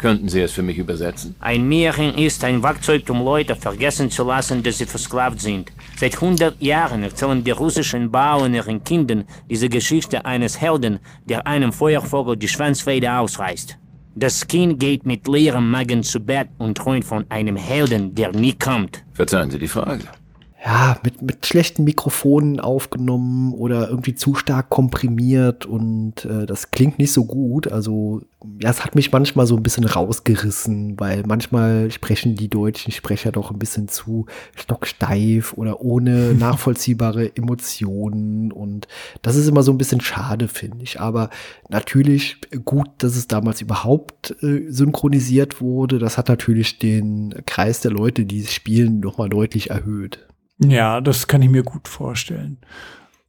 [0.00, 1.34] Könnten Sie es für mich übersetzen?
[1.40, 5.70] Ein Märchen ist ein Werkzeug, um Leute vergessen zu lassen, dass sie versklavt sind.
[5.98, 11.70] Seit 100 Jahren erzählen die russischen Bauern ihren Kindern diese Geschichte eines Helden, der einem
[11.70, 13.76] Feuervogel die Schwanzfeder ausreißt.
[14.14, 18.54] Das Kind geht mit leerem Magen zu Bett und träumt von einem Helden, der nie
[18.54, 19.04] kommt.
[19.12, 20.04] Verzeihen Sie die Frage.
[20.62, 26.98] Ja, mit, mit schlechten Mikrofonen aufgenommen oder irgendwie zu stark komprimiert und äh, das klingt
[26.98, 27.72] nicht so gut.
[27.72, 28.20] Also,
[28.60, 33.32] ja, es hat mich manchmal so ein bisschen rausgerissen, weil manchmal sprechen die deutschen Sprecher
[33.32, 38.86] doch ein bisschen zu stocksteif oder ohne nachvollziehbare Emotionen und
[39.22, 41.00] das ist immer so ein bisschen schade, finde ich.
[41.00, 41.30] Aber
[41.70, 45.98] natürlich gut, dass es damals überhaupt äh, synchronisiert wurde.
[45.98, 50.26] Das hat natürlich den Kreis der Leute, die es spielen, nochmal deutlich erhöht.
[50.62, 52.58] Ja, das kann ich mir gut vorstellen.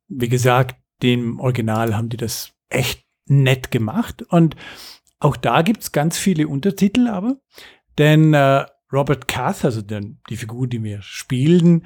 [0.08, 4.22] Wie gesagt, dem Original haben die das echt nett gemacht.
[4.24, 4.56] Und
[5.20, 7.38] auch da gibt's ganz viele Untertitel aber.
[7.98, 11.86] Denn äh, Robert Cath, also der, die Figur, die wir spielen,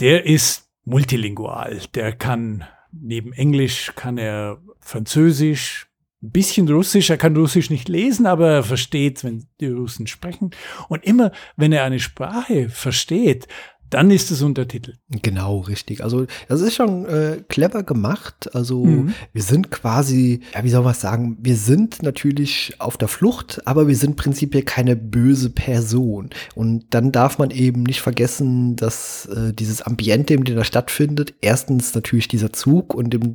[0.00, 1.80] der ist multilingual.
[1.94, 5.88] Der kann neben Englisch, kann er Französisch,
[6.22, 7.10] ein bisschen Russisch.
[7.10, 10.50] Er kann Russisch nicht lesen, aber er versteht, wenn die Russen sprechen.
[10.88, 13.48] Und immer, wenn er eine Sprache versteht,
[13.94, 14.94] dann ist es Untertitel.
[15.10, 16.02] Genau, richtig.
[16.02, 18.54] Also das ist schon äh, clever gemacht.
[18.54, 19.14] Also Mhm.
[19.32, 23.88] wir sind quasi, ja, wie soll man sagen, wir sind natürlich auf der Flucht, aber
[23.88, 26.30] wir sind prinzipiell keine böse Person.
[26.54, 31.34] Und dann darf man eben nicht vergessen, dass äh, dieses Ambiente, in dem da stattfindet,
[31.40, 33.34] erstens natürlich dieser Zug und im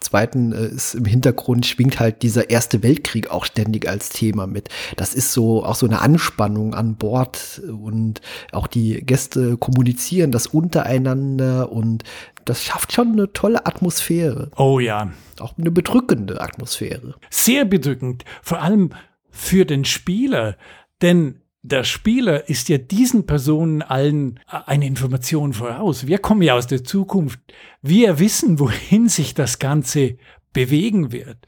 [0.00, 4.68] zweiten äh, ist im Hintergrund schwingt halt dieser Erste Weltkrieg auch ständig als Thema mit.
[4.96, 8.20] Das ist so auch so eine Anspannung an Bord und
[8.52, 12.04] auch die Gäste kommunizieren das untereinander und
[12.44, 17.14] das schafft schon eine tolle Atmosphäre, Oh ja, auch eine bedrückende Atmosphäre.
[17.30, 18.90] sehr bedrückend, vor allem
[19.30, 20.56] für den Spieler,
[21.02, 26.06] denn der Spieler ist ja diesen Personen allen eine Information voraus.
[26.06, 27.40] Wir kommen ja aus der Zukunft.
[27.82, 30.16] Wir wissen, wohin sich das Ganze
[30.52, 31.38] bewegen wird.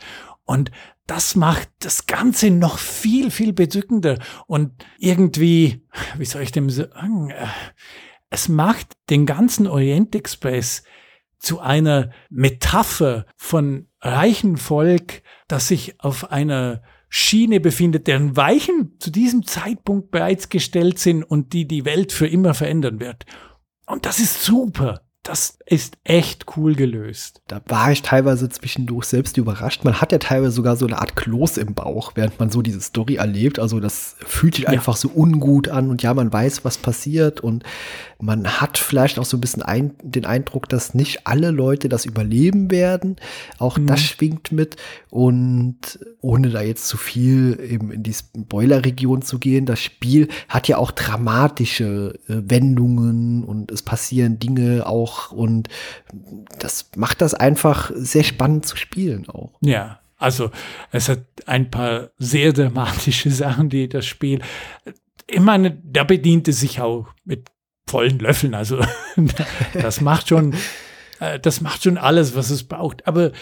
[0.44, 0.72] Und
[1.06, 5.86] das macht das Ganze noch viel, viel bedrückender und irgendwie,
[6.18, 7.46] wie soll ich dem sagen, äh,
[8.30, 10.84] es macht den ganzen Orient Express
[11.38, 19.10] zu einer Metapher von reichen Volk, das sich auf einer Schiene befindet, deren Weichen zu
[19.10, 23.26] diesem Zeitpunkt bereits gestellt sind und die die Welt für immer verändern wird.
[23.86, 25.02] Und das ist super.
[25.24, 27.42] Das ist echt cool gelöst.
[27.46, 29.84] Da war ich teilweise zwischendurch selbst überrascht.
[29.84, 32.80] Man hat ja teilweise sogar so eine Art Kloß im Bauch, während man so diese
[32.80, 33.60] Story erlebt.
[33.60, 34.70] Also das fühlt sich Ja.
[34.70, 37.62] einfach so ungut an und ja, man weiß, was passiert und
[38.18, 42.04] man hat vielleicht auch so ein bisschen ein, den Eindruck, dass nicht alle Leute das
[42.04, 43.16] überleben werden.
[43.58, 43.86] Auch Mhm.
[43.86, 44.74] das schwingt mit
[45.08, 50.68] und ohne da jetzt zu viel eben in die Spoiler-Region zu gehen, das Spiel hat
[50.68, 55.59] ja auch dramatische äh, Wendungen und es passieren Dinge auch und
[56.58, 59.52] das macht das einfach sehr spannend zu spielen auch.
[59.60, 60.50] Ja, also
[60.92, 64.40] es hat ein paar sehr dramatische Sachen, die das Spiel.
[65.26, 67.50] Ich meine, da bedient es sich auch mit
[67.88, 68.54] vollen Löffeln.
[68.54, 68.84] Also
[69.72, 70.54] das macht schon,
[71.20, 73.06] äh, das macht schon alles, was es braucht.
[73.06, 73.32] Aber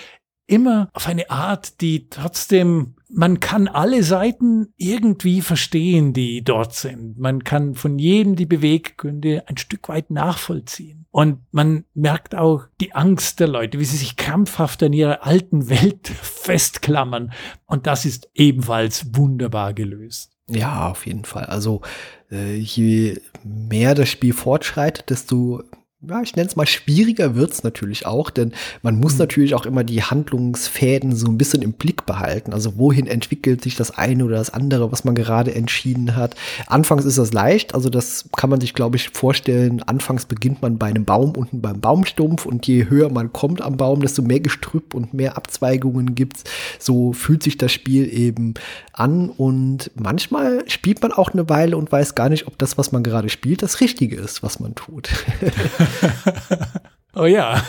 [0.47, 7.19] immer auf eine Art, die trotzdem, man kann alle Seiten irgendwie verstehen, die dort sind.
[7.19, 11.07] Man kann von jedem die Beweggründe ein Stück weit nachvollziehen.
[11.11, 15.71] Und man merkt auch die Angst der Leute, wie sie sich krampfhaft an ihrer alten
[15.71, 17.33] Welt festklammern.
[17.67, 20.37] Und das ist ebenfalls wunderbar gelöst.
[20.49, 21.45] Ja, auf jeden Fall.
[21.45, 21.83] Also
[22.31, 25.63] äh, je mehr das Spiel fortschreitet, desto
[26.01, 29.83] ja, ich nenne es mal schwieriger wird's natürlich auch, denn man muss natürlich auch immer
[29.83, 32.53] die Handlungsfäden so ein bisschen im Blick behalten.
[32.53, 36.37] Also wohin entwickelt sich das eine oder das andere, was man gerade entschieden hat.
[36.69, 39.83] Anfangs ist das leicht, also das kann man sich, glaube ich, vorstellen.
[39.83, 43.77] Anfangs beginnt man bei einem Baum unten beim Baumstumpf und je höher man kommt am
[43.77, 46.45] Baum, desto mehr Gestrüpp und mehr Abzweigungen gibt's.
[46.79, 48.55] So fühlt sich das Spiel eben
[48.93, 52.93] an und manchmal spielt man auch eine Weile und weiß gar nicht, ob das, was
[52.93, 55.09] man gerade spielt, das Richtige ist, was man tut.
[57.15, 57.61] Oh ja,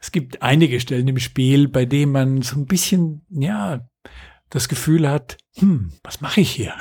[0.00, 3.86] es gibt einige Stellen im Spiel, bei denen man so ein bisschen, ja,
[4.48, 6.74] das Gefühl hat, hm, was mache ich hier?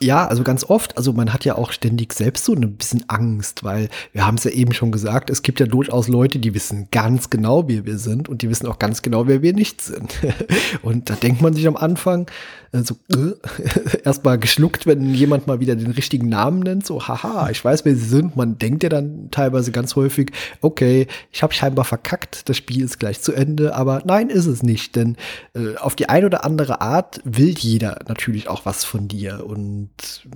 [0.00, 3.64] Ja, also ganz oft, also man hat ja auch ständig selbst so ein bisschen Angst,
[3.64, 6.88] weil wir haben es ja eben schon gesagt, es gibt ja durchaus Leute, die wissen
[6.90, 10.14] ganz genau, wer wir sind und die wissen auch ganz genau, wer wir nicht sind.
[10.82, 12.26] Und da denkt man sich am Anfang
[12.72, 13.34] so äh,
[14.04, 17.94] erstmal geschluckt, wenn jemand mal wieder den richtigen Namen nennt, so haha, ich weiß, wer
[17.94, 18.36] sie sind.
[18.36, 20.30] Man denkt ja dann teilweise ganz häufig,
[20.62, 24.62] okay, ich habe scheinbar verkackt, das Spiel ist gleich zu Ende, aber nein, ist es
[24.62, 25.16] nicht, denn
[25.54, 29.71] äh, auf die eine oder andere Art will jeder natürlich auch was von dir und
[29.72, 30.28] Und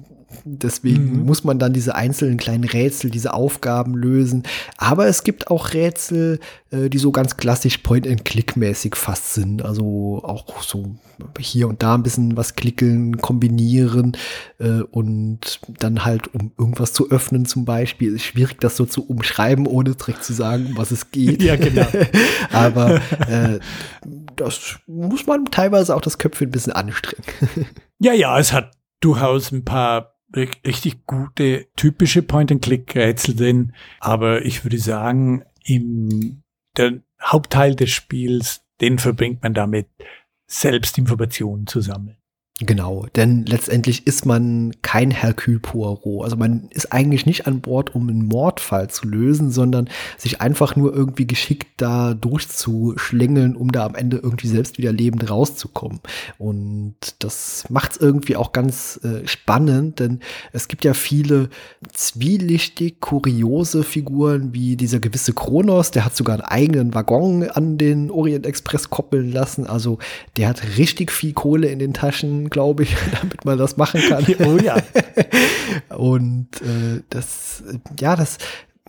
[0.45, 1.27] deswegen mhm.
[1.27, 4.45] muss man dann diese einzelnen kleinen Rätsel, diese Aufgaben lösen.
[4.77, 9.63] Aber es gibt auch Rätsel, äh, die so ganz klassisch Point-and-Click-mäßig fast sind.
[9.63, 10.97] Also auch so
[11.39, 14.17] hier und da ein bisschen was klicken, kombinieren
[14.59, 19.07] äh, und dann halt, um irgendwas zu öffnen zum Beispiel, ist schwierig, das so zu
[19.07, 21.43] umschreiben, ohne direkt zu sagen, um was es geht.
[21.43, 21.87] ja, genau.
[22.53, 23.61] Aber äh,
[24.37, 27.25] das muss man teilweise auch das Köpfchen ein bisschen anstrengen.
[27.99, 34.79] ja, ja, es hat durchaus ein paar richtig gute typische Point-and-Click-Rätsel drin, aber ich würde
[34.79, 36.43] sagen, im
[36.77, 39.89] der Hauptteil des Spiels, den verbringt man damit,
[40.47, 42.19] selbst Informationen zu sammeln.
[42.61, 46.25] Genau, denn letztendlich ist man kein Hercule Poirot.
[46.25, 50.75] Also man ist eigentlich nicht an Bord, um einen Mordfall zu lösen, sondern sich einfach
[50.75, 56.01] nur irgendwie geschickt da durchzuschlängeln, um da am Ende irgendwie selbst wieder lebend rauszukommen.
[56.39, 60.21] Und das macht es irgendwie auch ganz äh, spannend, denn
[60.55, 61.51] es gibt ja viele
[61.93, 68.11] zwielichtig kuriose Figuren, wie dieser gewisse Kronos, der hat sogar einen eigenen Waggon an den
[68.11, 69.67] Orient Express koppeln lassen.
[69.67, 69.99] Also
[70.39, 74.25] der hat richtig viel Kohle in den Taschen glaube ich, damit man das machen kann.
[74.47, 74.77] Oh ja.
[75.97, 77.63] Und äh, das,
[77.99, 78.39] ja, das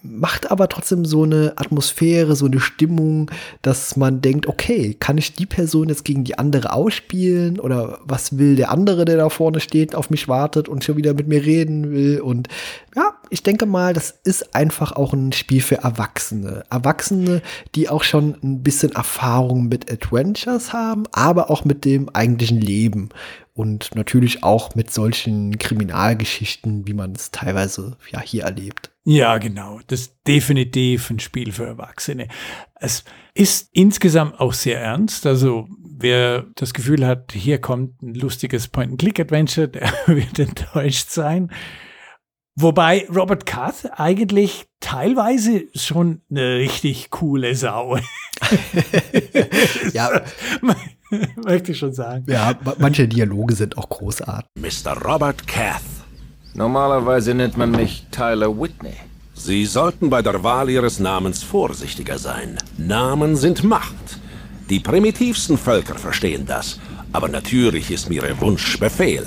[0.04, 5.34] macht aber trotzdem so eine Atmosphäre, so eine Stimmung, dass man denkt, okay, kann ich
[5.34, 9.60] die Person jetzt gegen die andere ausspielen oder was will der andere, der da vorne
[9.60, 12.48] steht, auf mich wartet und schon wieder mit mir reden will und
[12.96, 16.63] ja, ich denke mal, das ist einfach auch ein Spiel für Erwachsene.
[16.70, 17.41] Erwachsene,
[17.76, 23.10] die auch schon ein bisschen Erfahrung mit Adventures haben, aber auch mit dem eigentlichen Leben
[23.58, 28.91] und natürlich auch mit solchen Kriminalgeschichten, wie man es teilweise ja hier erlebt.
[29.04, 29.80] Ja, genau.
[29.88, 32.28] Das ist definitiv ein Spiel für Erwachsene.
[32.76, 35.26] Es ist insgesamt auch sehr ernst.
[35.26, 41.52] Also wer das Gefühl hat, hier kommt ein lustiges Point-and-Click-Adventure, der wird enttäuscht sein.
[42.56, 47.98] Wobei Robert Kath eigentlich teilweise schon eine richtig coole Sau.
[49.93, 50.22] ja.
[51.46, 52.26] Möchte ich schon sagen.
[52.28, 54.50] Ja, manche Dialoge sind auch großartig.
[54.60, 54.93] Mr.
[55.04, 55.82] Robert Kath.
[56.54, 58.96] Normalerweise nennt man mich Tyler Whitney.
[59.34, 62.58] Sie sollten bei der Wahl Ihres Namens vorsichtiger sein.
[62.78, 63.93] Namen sind Macht.
[64.70, 66.80] Die primitivsten Völker verstehen das.
[67.13, 69.26] Aber natürlich ist mir Ihr Wunsch Befehl.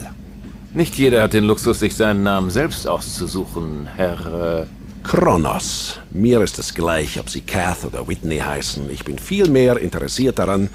[0.74, 4.62] Nicht jeder hat den Luxus, sich seinen Namen selbst auszusuchen, Herr...
[4.62, 5.98] Äh Kronos.
[6.10, 8.90] Mir ist es gleich, ob Sie Kath oder Whitney heißen.
[8.90, 10.68] Ich bin viel mehr interessiert daran,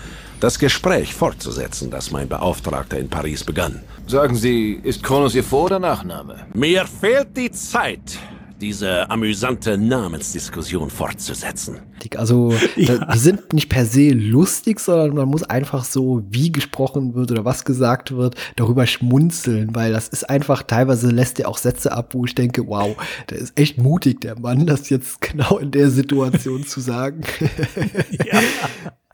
[0.46, 3.82] das Gespräch fortzusetzen, das mein Beauftragter in Paris begann.
[4.06, 6.46] Sagen Sie, ist Kronos Ihr Vor- oder Nachname?
[6.54, 8.20] Mir fehlt die Zeit,
[8.62, 11.80] diese amüsante Namensdiskussion fortzusetzen.
[12.16, 13.12] Also, ja.
[13.12, 17.44] die sind nicht per se lustig, sondern man muss einfach so, wie gesprochen wird oder
[17.44, 22.14] was gesagt wird, darüber schmunzeln, weil das ist einfach, teilweise lässt er auch Sätze ab,
[22.14, 22.96] wo ich denke, wow,
[23.32, 27.22] der ist echt mutig, der Mann, das jetzt genau in der Situation zu sagen.
[28.26, 28.40] Ja.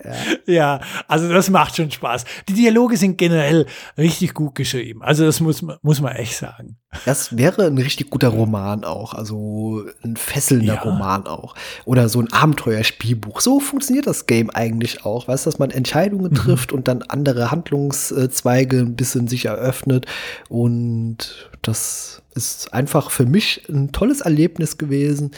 [0.04, 0.54] Ja.
[0.54, 2.26] ja, also das macht schon Spaß.
[2.50, 3.66] Die Dialoge sind generell
[3.98, 5.04] richtig gut geschrieben.
[5.04, 6.78] Also das muss, muss man echt sagen.
[7.06, 9.14] Das wäre ein richtig guter Roman auch.
[9.14, 10.82] Also ein fesselnder ja.
[10.82, 11.56] Roman auch.
[11.86, 13.42] Oder so ein Abenteuerspielbuch.
[13.42, 15.28] So funktioniert das Game eigentlich auch.
[15.28, 16.36] Weißt du, dass man Entscheidungen mhm.
[16.36, 20.06] trifft und dann andere Handlungszweige ein bisschen sich eröffnet.
[20.50, 25.32] Und das ist einfach für mich ein tolles Erlebnis gewesen,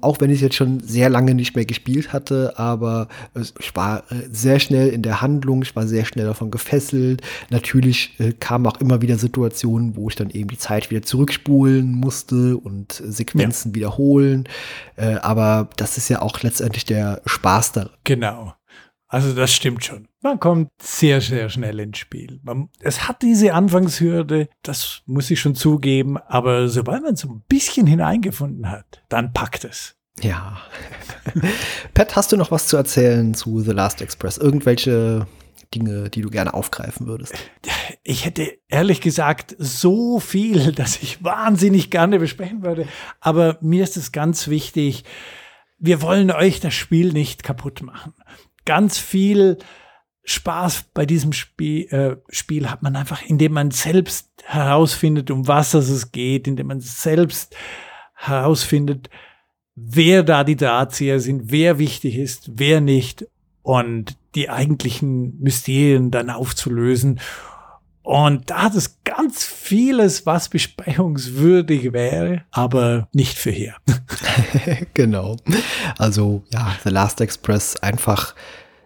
[0.00, 4.28] auch wenn ich jetzt schon sehr lange nicht mehr gespielt hatte, aber ich war äh,
[4.30, 7.22] sehr schnell in der Handlung, ich war sehr schnell davon gefesselt.
[7.50, 11.92] Natürlich äh, kamen auch immer wieder Situationen, wo ich dann eben die Zeit wieder zurückspulen
[11.92, 13.74] musste und Sequenzen ja.
[13.76, 14.48] wiederholen.
[14.96, 17.90] Äh, aber das ist ja auch letztendlich der Spaß daran.
[18.04, 18.54] Genau.
[19.08, 20.08] Also das stimmt schon.
[20.22, 22.38] Man kommt sehr, sehr schnell ins Spiel.
[22.44, 27.42] Man, es hat diese Anfangshürde, das muss ich schon zugeben, aber sobald man so ein
[27.48, 29.96] bisschen hineingefunden hat, dann packt es.
[30.20, 30.58] Ja.
[31.94, 34.38] Pat, hast du noch was zu erzählen zu The Last Express?
[34.38, 35.26] Irgendwelche
[35.74, 37.34] Dinge, die du gerne aufgreifen würdest?
[38.04, 42.86] Ich hätte ehrlich gesagt so viel, dass ich wahnsinnig gerne besprechen würde.
[43.18, 45.02] Aber mir ist es ganz wichtig,
[45.78, 48.14] wir wollen euch das Spiel nicht kaputt machen
[48.64, 49.58] ganz viel
[50.24, 55.74] Spaß bei diesem Spiel, äh, Spiel hat man einfach, indem man selbst herausfindet, um was
[55.74, 57.56] es geht, indem man selbst
[58.14, 59.10] herausfindet,
[59.74, 63.26] wer da die Drahtzieher sind, wer wichtig ist, wer nicht
[63.62, 67.20] und die eigentlichen Mysterien dann aufzulösen.
[68.02, 73.76] Und da hat es ganz vieles, was besprechungswürdig wäre, aber nicht für hier.
[74.94, 75.36] genau.
[75.98, 78.34] Also ja, The Last Express einfach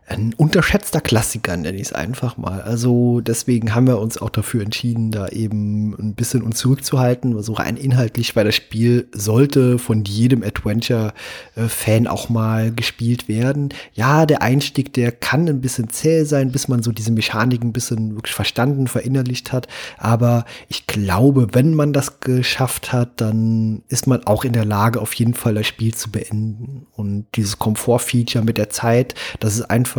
[0.09, 2.61] ein unterschätzter Klassiker, nenne ich es einfach mal.
[2.61, 7.54] Also deswegen haben wir uns auch dafür entschieden, da eben ein bisschen uns zurückzuhalten, so
[7.54, 13.71] rein inhaltlich, weil das Spiel sollte von jedem Adventure-Fan auch mal gespielt werden.
[13.94, 17.73] Ja, der Einstieg, der kann ein bisschen zäh sein, bis man so diese Mechaniken ein
[17.73, 19.67] bisschen wirklich verstanden, verinnerlicht hat.
[19.98, 25.00] Aber ich glaube, wenn man das geschafft hat, dann ist man auch in der Lage,
[25.00, 26.87] auf jeden Fall das Spiel zu beenden.
[26.92, 29.96] Und dieses Komfort-Feature mit der Zeit, das ist einfach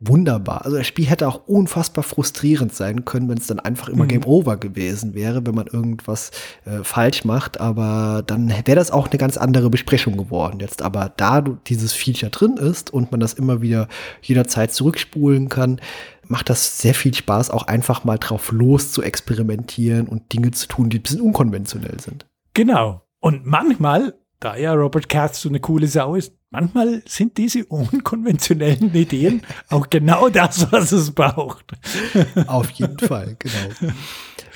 [0.00, 0.64] wunderbar.
[0.64, 4.08] Also das Spiel hätte auch unfassbar frustrierend sein können, wenn es dann einfach immer mhm.
[4.08, 6.30] Game Over gewesen wäre, wenn man irgendwas
[6.64, 7.60] äh, falsch macht.
[7.60, 10.60] Aber dann wäre das auch eine ganz andere Besprechung geworden.
[10.60, 13.88] Jetzt aber da dieses Feature drin ist und man das immer wieder
[14.22, 15.80] jederzeit zurückspulen kann,
[16.28, 20.68] macht das sehr viel Spaß, auch einfach mal drauf los zu experimentieren und Dinge zu
[20.68, 22.26] tun, die ein bisschen unkonventionell sind.
[22.54, 23.02] Genau.
[23.20, 28.94] Und manchmal, da ja Robert Katz so eine coole Sau ist, manchmal sind diese unkonventionellen
[28.94, 31.72] Ideen auch genau das, was es braucht.
[32.46, 33.90] Auf jeden Fall, genau.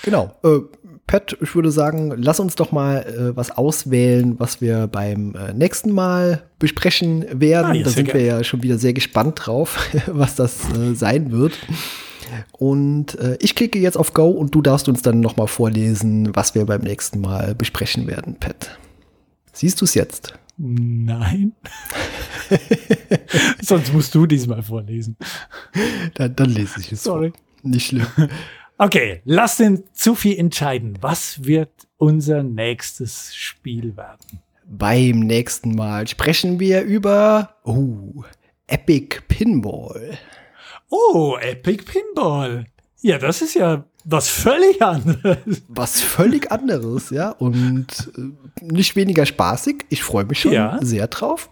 [0.03, 0.37] Genau.
[0.45, 0.61] Äh,
[1.07, 5.53] Pat, ich würde sagen, lass uns doch mal äh, was auswählen, was wir beim äh,
[5.53, 7.73] nächsten Mal besprechen werden.
[7.73, 11.33] Ah, ja, da sind wir ja schon wieder sehr gespannt drauf, was das äh, sein
[11.33, 11.59] wird.
[12.53, 16.35] Und äh, ich klicke jetzt auf Go und du darfst uns dann noch mal vorlesen,
[16.35, 18.79] was wir beim nächsten Mal besprechen werden, Pat.
[19.53, 20.35] Siehst du es jetzt?
[20.57, 21.53] Nein.
[23.63, 25.17] Sonst musst du diesmal vorlesen.
[26.15, 27.05] Dann, dann lese ich es.
[27.05, 27.31] Sorry.
[27.31, 27.71] Vor.
[27.71, 28.07] Nicht schlimm.
[28.79, 30.99] Okay, lass den Zufi entscheiden.
[31.01, 34.41] Was wird unser nächstes Spiel werden?
[34.67, 38.25] Beim nächsten Mal sprechen wir über oh,
[38.67, 40.19] Epic Pinball.
[40.89, 42.67] Oh, Epic Pinball.
[43.03, 45.63] Ja, das ist ja was völlig anderes.
[45.69, 47.31] Was völlig anderes, ja.
[47.31, 49.87] Und äh, nicht weniger spaßig.
[49.89, 50.79] Ich freue mich schon ja.
[50.83, 51.49] sehr drauf.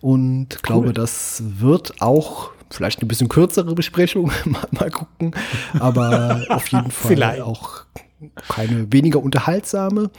[0.00, 0.62] Und cool.
[0.62, 4.30] glaube, das wird auch vielleicht eine bisschen kürzere Besprechung.
[4.44, 5.32] mal, mal gucken.
[5.78, 7.84] Aber auf jeden Fall auch
[8.48, 10.10] keine weniger unterhaltsame.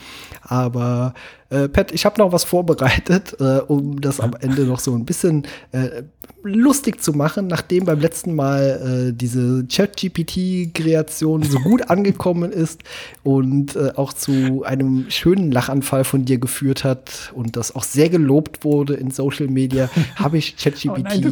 [0.42, 1.14] Aber
[1.50, 5.06] äh, Pat, ich habe noch was vorbereitet, äh, um das am Ende noch so ein
[5.06, 6.04] bisschen äh,
[6.44, 12.82] lustig zu machen, nachdem beim letzten Mal äh, diese Chat-GPT-Kreation so gut angekommen ist
[13.24, 18.10] und äh, auch zu einem schönen Lachanfall von dir geführt hat und das auch sehr
[18.10, 21.32] gelobt wurde in Social Media, habe ich ChatGPT oh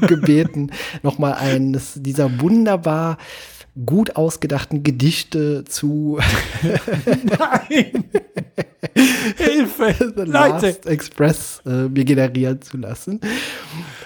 [0.06, 0.70] gebeten,
[1.02, 3.18] nochmal eines dieser wunderbar
[3.86, 6.18] gut ausgedachten Gedichte zu
[6.62, 8.04] Nein!
[9.36, 10.12] Hilfe!
[10.16, 13.20] The Last Express äh, mir generieren zu lassen.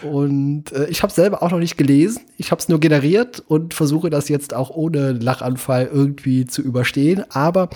[0.02, 2.22] Und äh, ich habe selber auch noch nicht gelesen.
[2.36, 7.24] Ich habe es nur generiert und versuche das jetzt auch ohne Lachanfall irgendwie zu überstehen.
[7.30, 7.70] Aber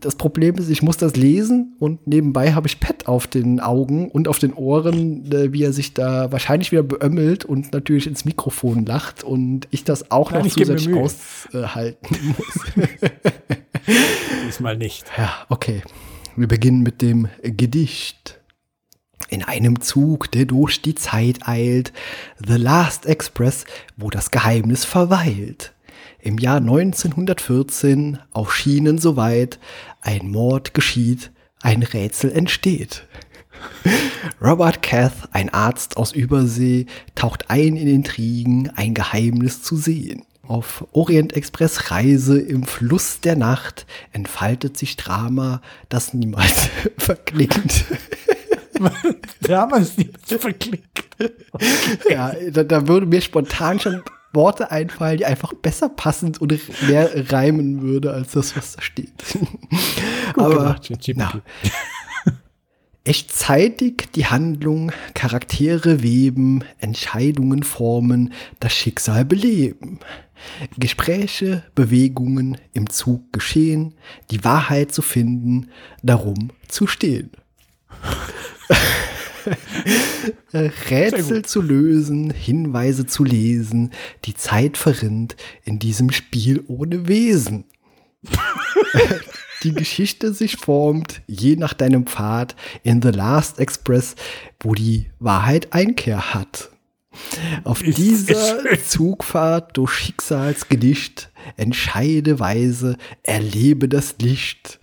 [0.00, 4.08] das Problem ist, ich muss das lesen und nebenbei habe ich Pet auf den Augen
[4.08, 8.24] und auf den Ohren, äh, wie er sich da wahrscheinlich wieder beömmelt und natürlich ins
[8.24, 12.84] Mikrofon lacht und ich das auch Nein, noch zusätzlich aushalten muss.
[14.46, 15.06] Diesmal nicht.
[15.16, 15.82] Ja, okay.
[16.36, 18.38] Wir beginnen mit dem Gedicht.
[19.28, 21.92] In einem Zug, der durch die Zeit eilt,
[22.44, 23.64] The Last Express,
[23.96, 25.72] wo das Geheimnis verweilt.
[26.24, 29.58] Im Jahr 1914 auf Schienen soweit
[30.02, 33.08] ein Mord geschieht, ein Rätsel entsteht.
[34.40, 40.22] Robert Cath, ein Arzt aus Übersee, taucht ein in Intrigen, ein Geheimnis zu sehen.
[40.46, 46.68] Auf Orient Express Reise im Fluss der Nacht entfaltet sich Drama, das niemals
[46.98, 47.84] verklingt.
[49.40, 50.86] Drama ist niemals verklingt.
[52.08, 54.02] Ja, da, da würde mir spontan schon
[54.32, 56.58] Worte einfallen, die einfach besser passend und
[56.88, 59.12] mehr reimen würde als das, was da steht.
[60.36, 60.76] Aber
[61.14, 61.42] na,
[63.04, 70.00] echtzeitig die Handlung, Charaktere weben, Entscheidungen formen, das Schicksal beleben.
[70.76, 73.94] Gespräche, Bewegungen im Zug geschehen,
[74.30, 75.70] die Wahrheit zu finden,
[76.02, 77.30] darum zu stehen.
[80.52, 83.90] Rätsel zu lösen, Hinweise zu lesen,
[84.24, 87.64] die Zeit verrinnt in diesem Spiel ohne Wesen.
[89.62, 94.14] die Geschichte sich formt, je nach deinem Pfad, in The Last Express,
[94.60, 96.70] wo die Wahrheit Einkehr hat.
[97.64, 104.78] Auf dieser Zugfahrt durch Schicksalsgedicht entscheide weise, erlebe das Licht.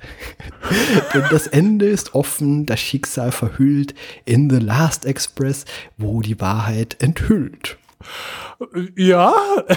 [1.14, 3.94] Denn das Ende ist offen, das Schicksal verhüllt
[4.26, 5.66] in The Last Express,
[5.98, 7.78] wo die Wahrheit enthüllt.
[8.96, 9.34] Ja.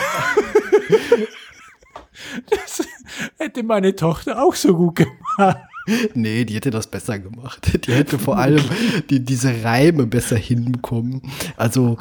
[2.50, 2.86] das
[3.38, 5.58] hätte meine Tochter auch so gut gemacht.
[6.14, 7.86] Nee, die hätte das besser gemacht.
[7.86, 8.64] Die hätte vor allem
[9.10, 11.22] die, diese Reime besser hinbekommen.
[11.56, 11.98] Also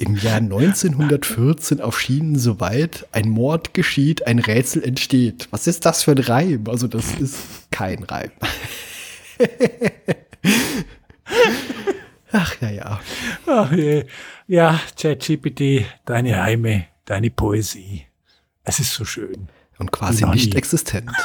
[0.00, 5.48] Im Jahr 1914 auf Schienen soweit, ein Mord geschieht, ein Rätsel entsteht.
[5.50, 6.64] Was ist das für ein Reim?
[6.68, 7.36] Also das ist
[7.70, 8.30] kein Reim.
[12.32, 13.00] Ach ja, ja.
[13.46, 14.04] Ach je.
[14.46, 18.06] Ja, ChatGPT, deine Reime, deine Poesie.
[18.64, 19.48] Es ist so schön.
[19.78, 20.58] Und quasi Noch nicht nie.
[20.58, 21.10] existent.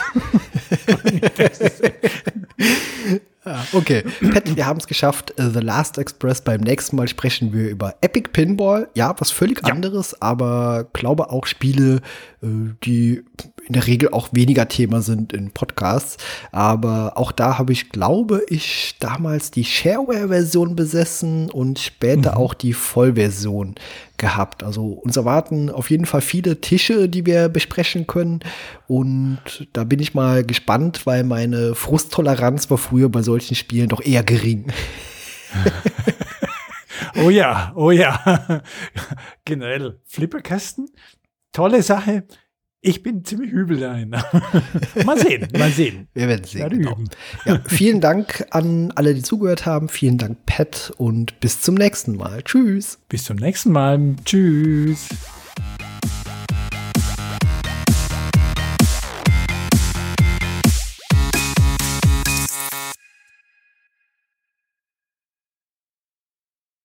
[3.46, 5.38] Ja, okay, Pat, wir haben es geschafft.
[5.38, 6.41] Äh, The Last Express.
[6.41, 8.88] Beim nächsten Mal sprechen wir über Epic Pinball.
[8.96, 12.02] Ja, was völlig anderes, aber glaube auch Spiele,
[12.41, 12.48] äh,
[12.84, 13.24] die
[13.68, 16.18] in der Regel auch weniger Thema sind in Podcasts.
[16.51, 22.74] Aber auch da habe ich, glaube ich, damals die Shareware-Version besessen und später auch die
[22.74, 23.76] Vollversion
[24.18, 24.63] gehabt.
[24.63, 28.39] Also uns erwarten auf jeden Fall viele Tische, die wir besprechen können.
[28.88, 34.01] Und da bin ich mal gespannt, weil meine Frusttoleranz war früher bei solchen Spielen doch
[34.01, 34.72] eher gering.
[37.18, 38.61] Oh ja, oh ja.
[39.45, 40.89] Generell Flipperkasten,
[41.53, 42.26] tolle Sache.
[42.88, 44.09] Ich bin ziemlich übel dahin.
[45.05, 46.07] mal sehen, mal sehen.
[46.13, 46.69] Wir werden sehen.
[46.69, 46.95] Genau.
[47.43, 49.89] Ja, vielen Dank an alle, die zugehört haben.
[49.89, 52.43] Vielen Dank, Pat, und bis zum nächsten Mal.
[52.43, 52.99] Tschüss.
[53.09, 54.15] Bis zum nächsten Mal.
[54.23, 55.07] Tschüss.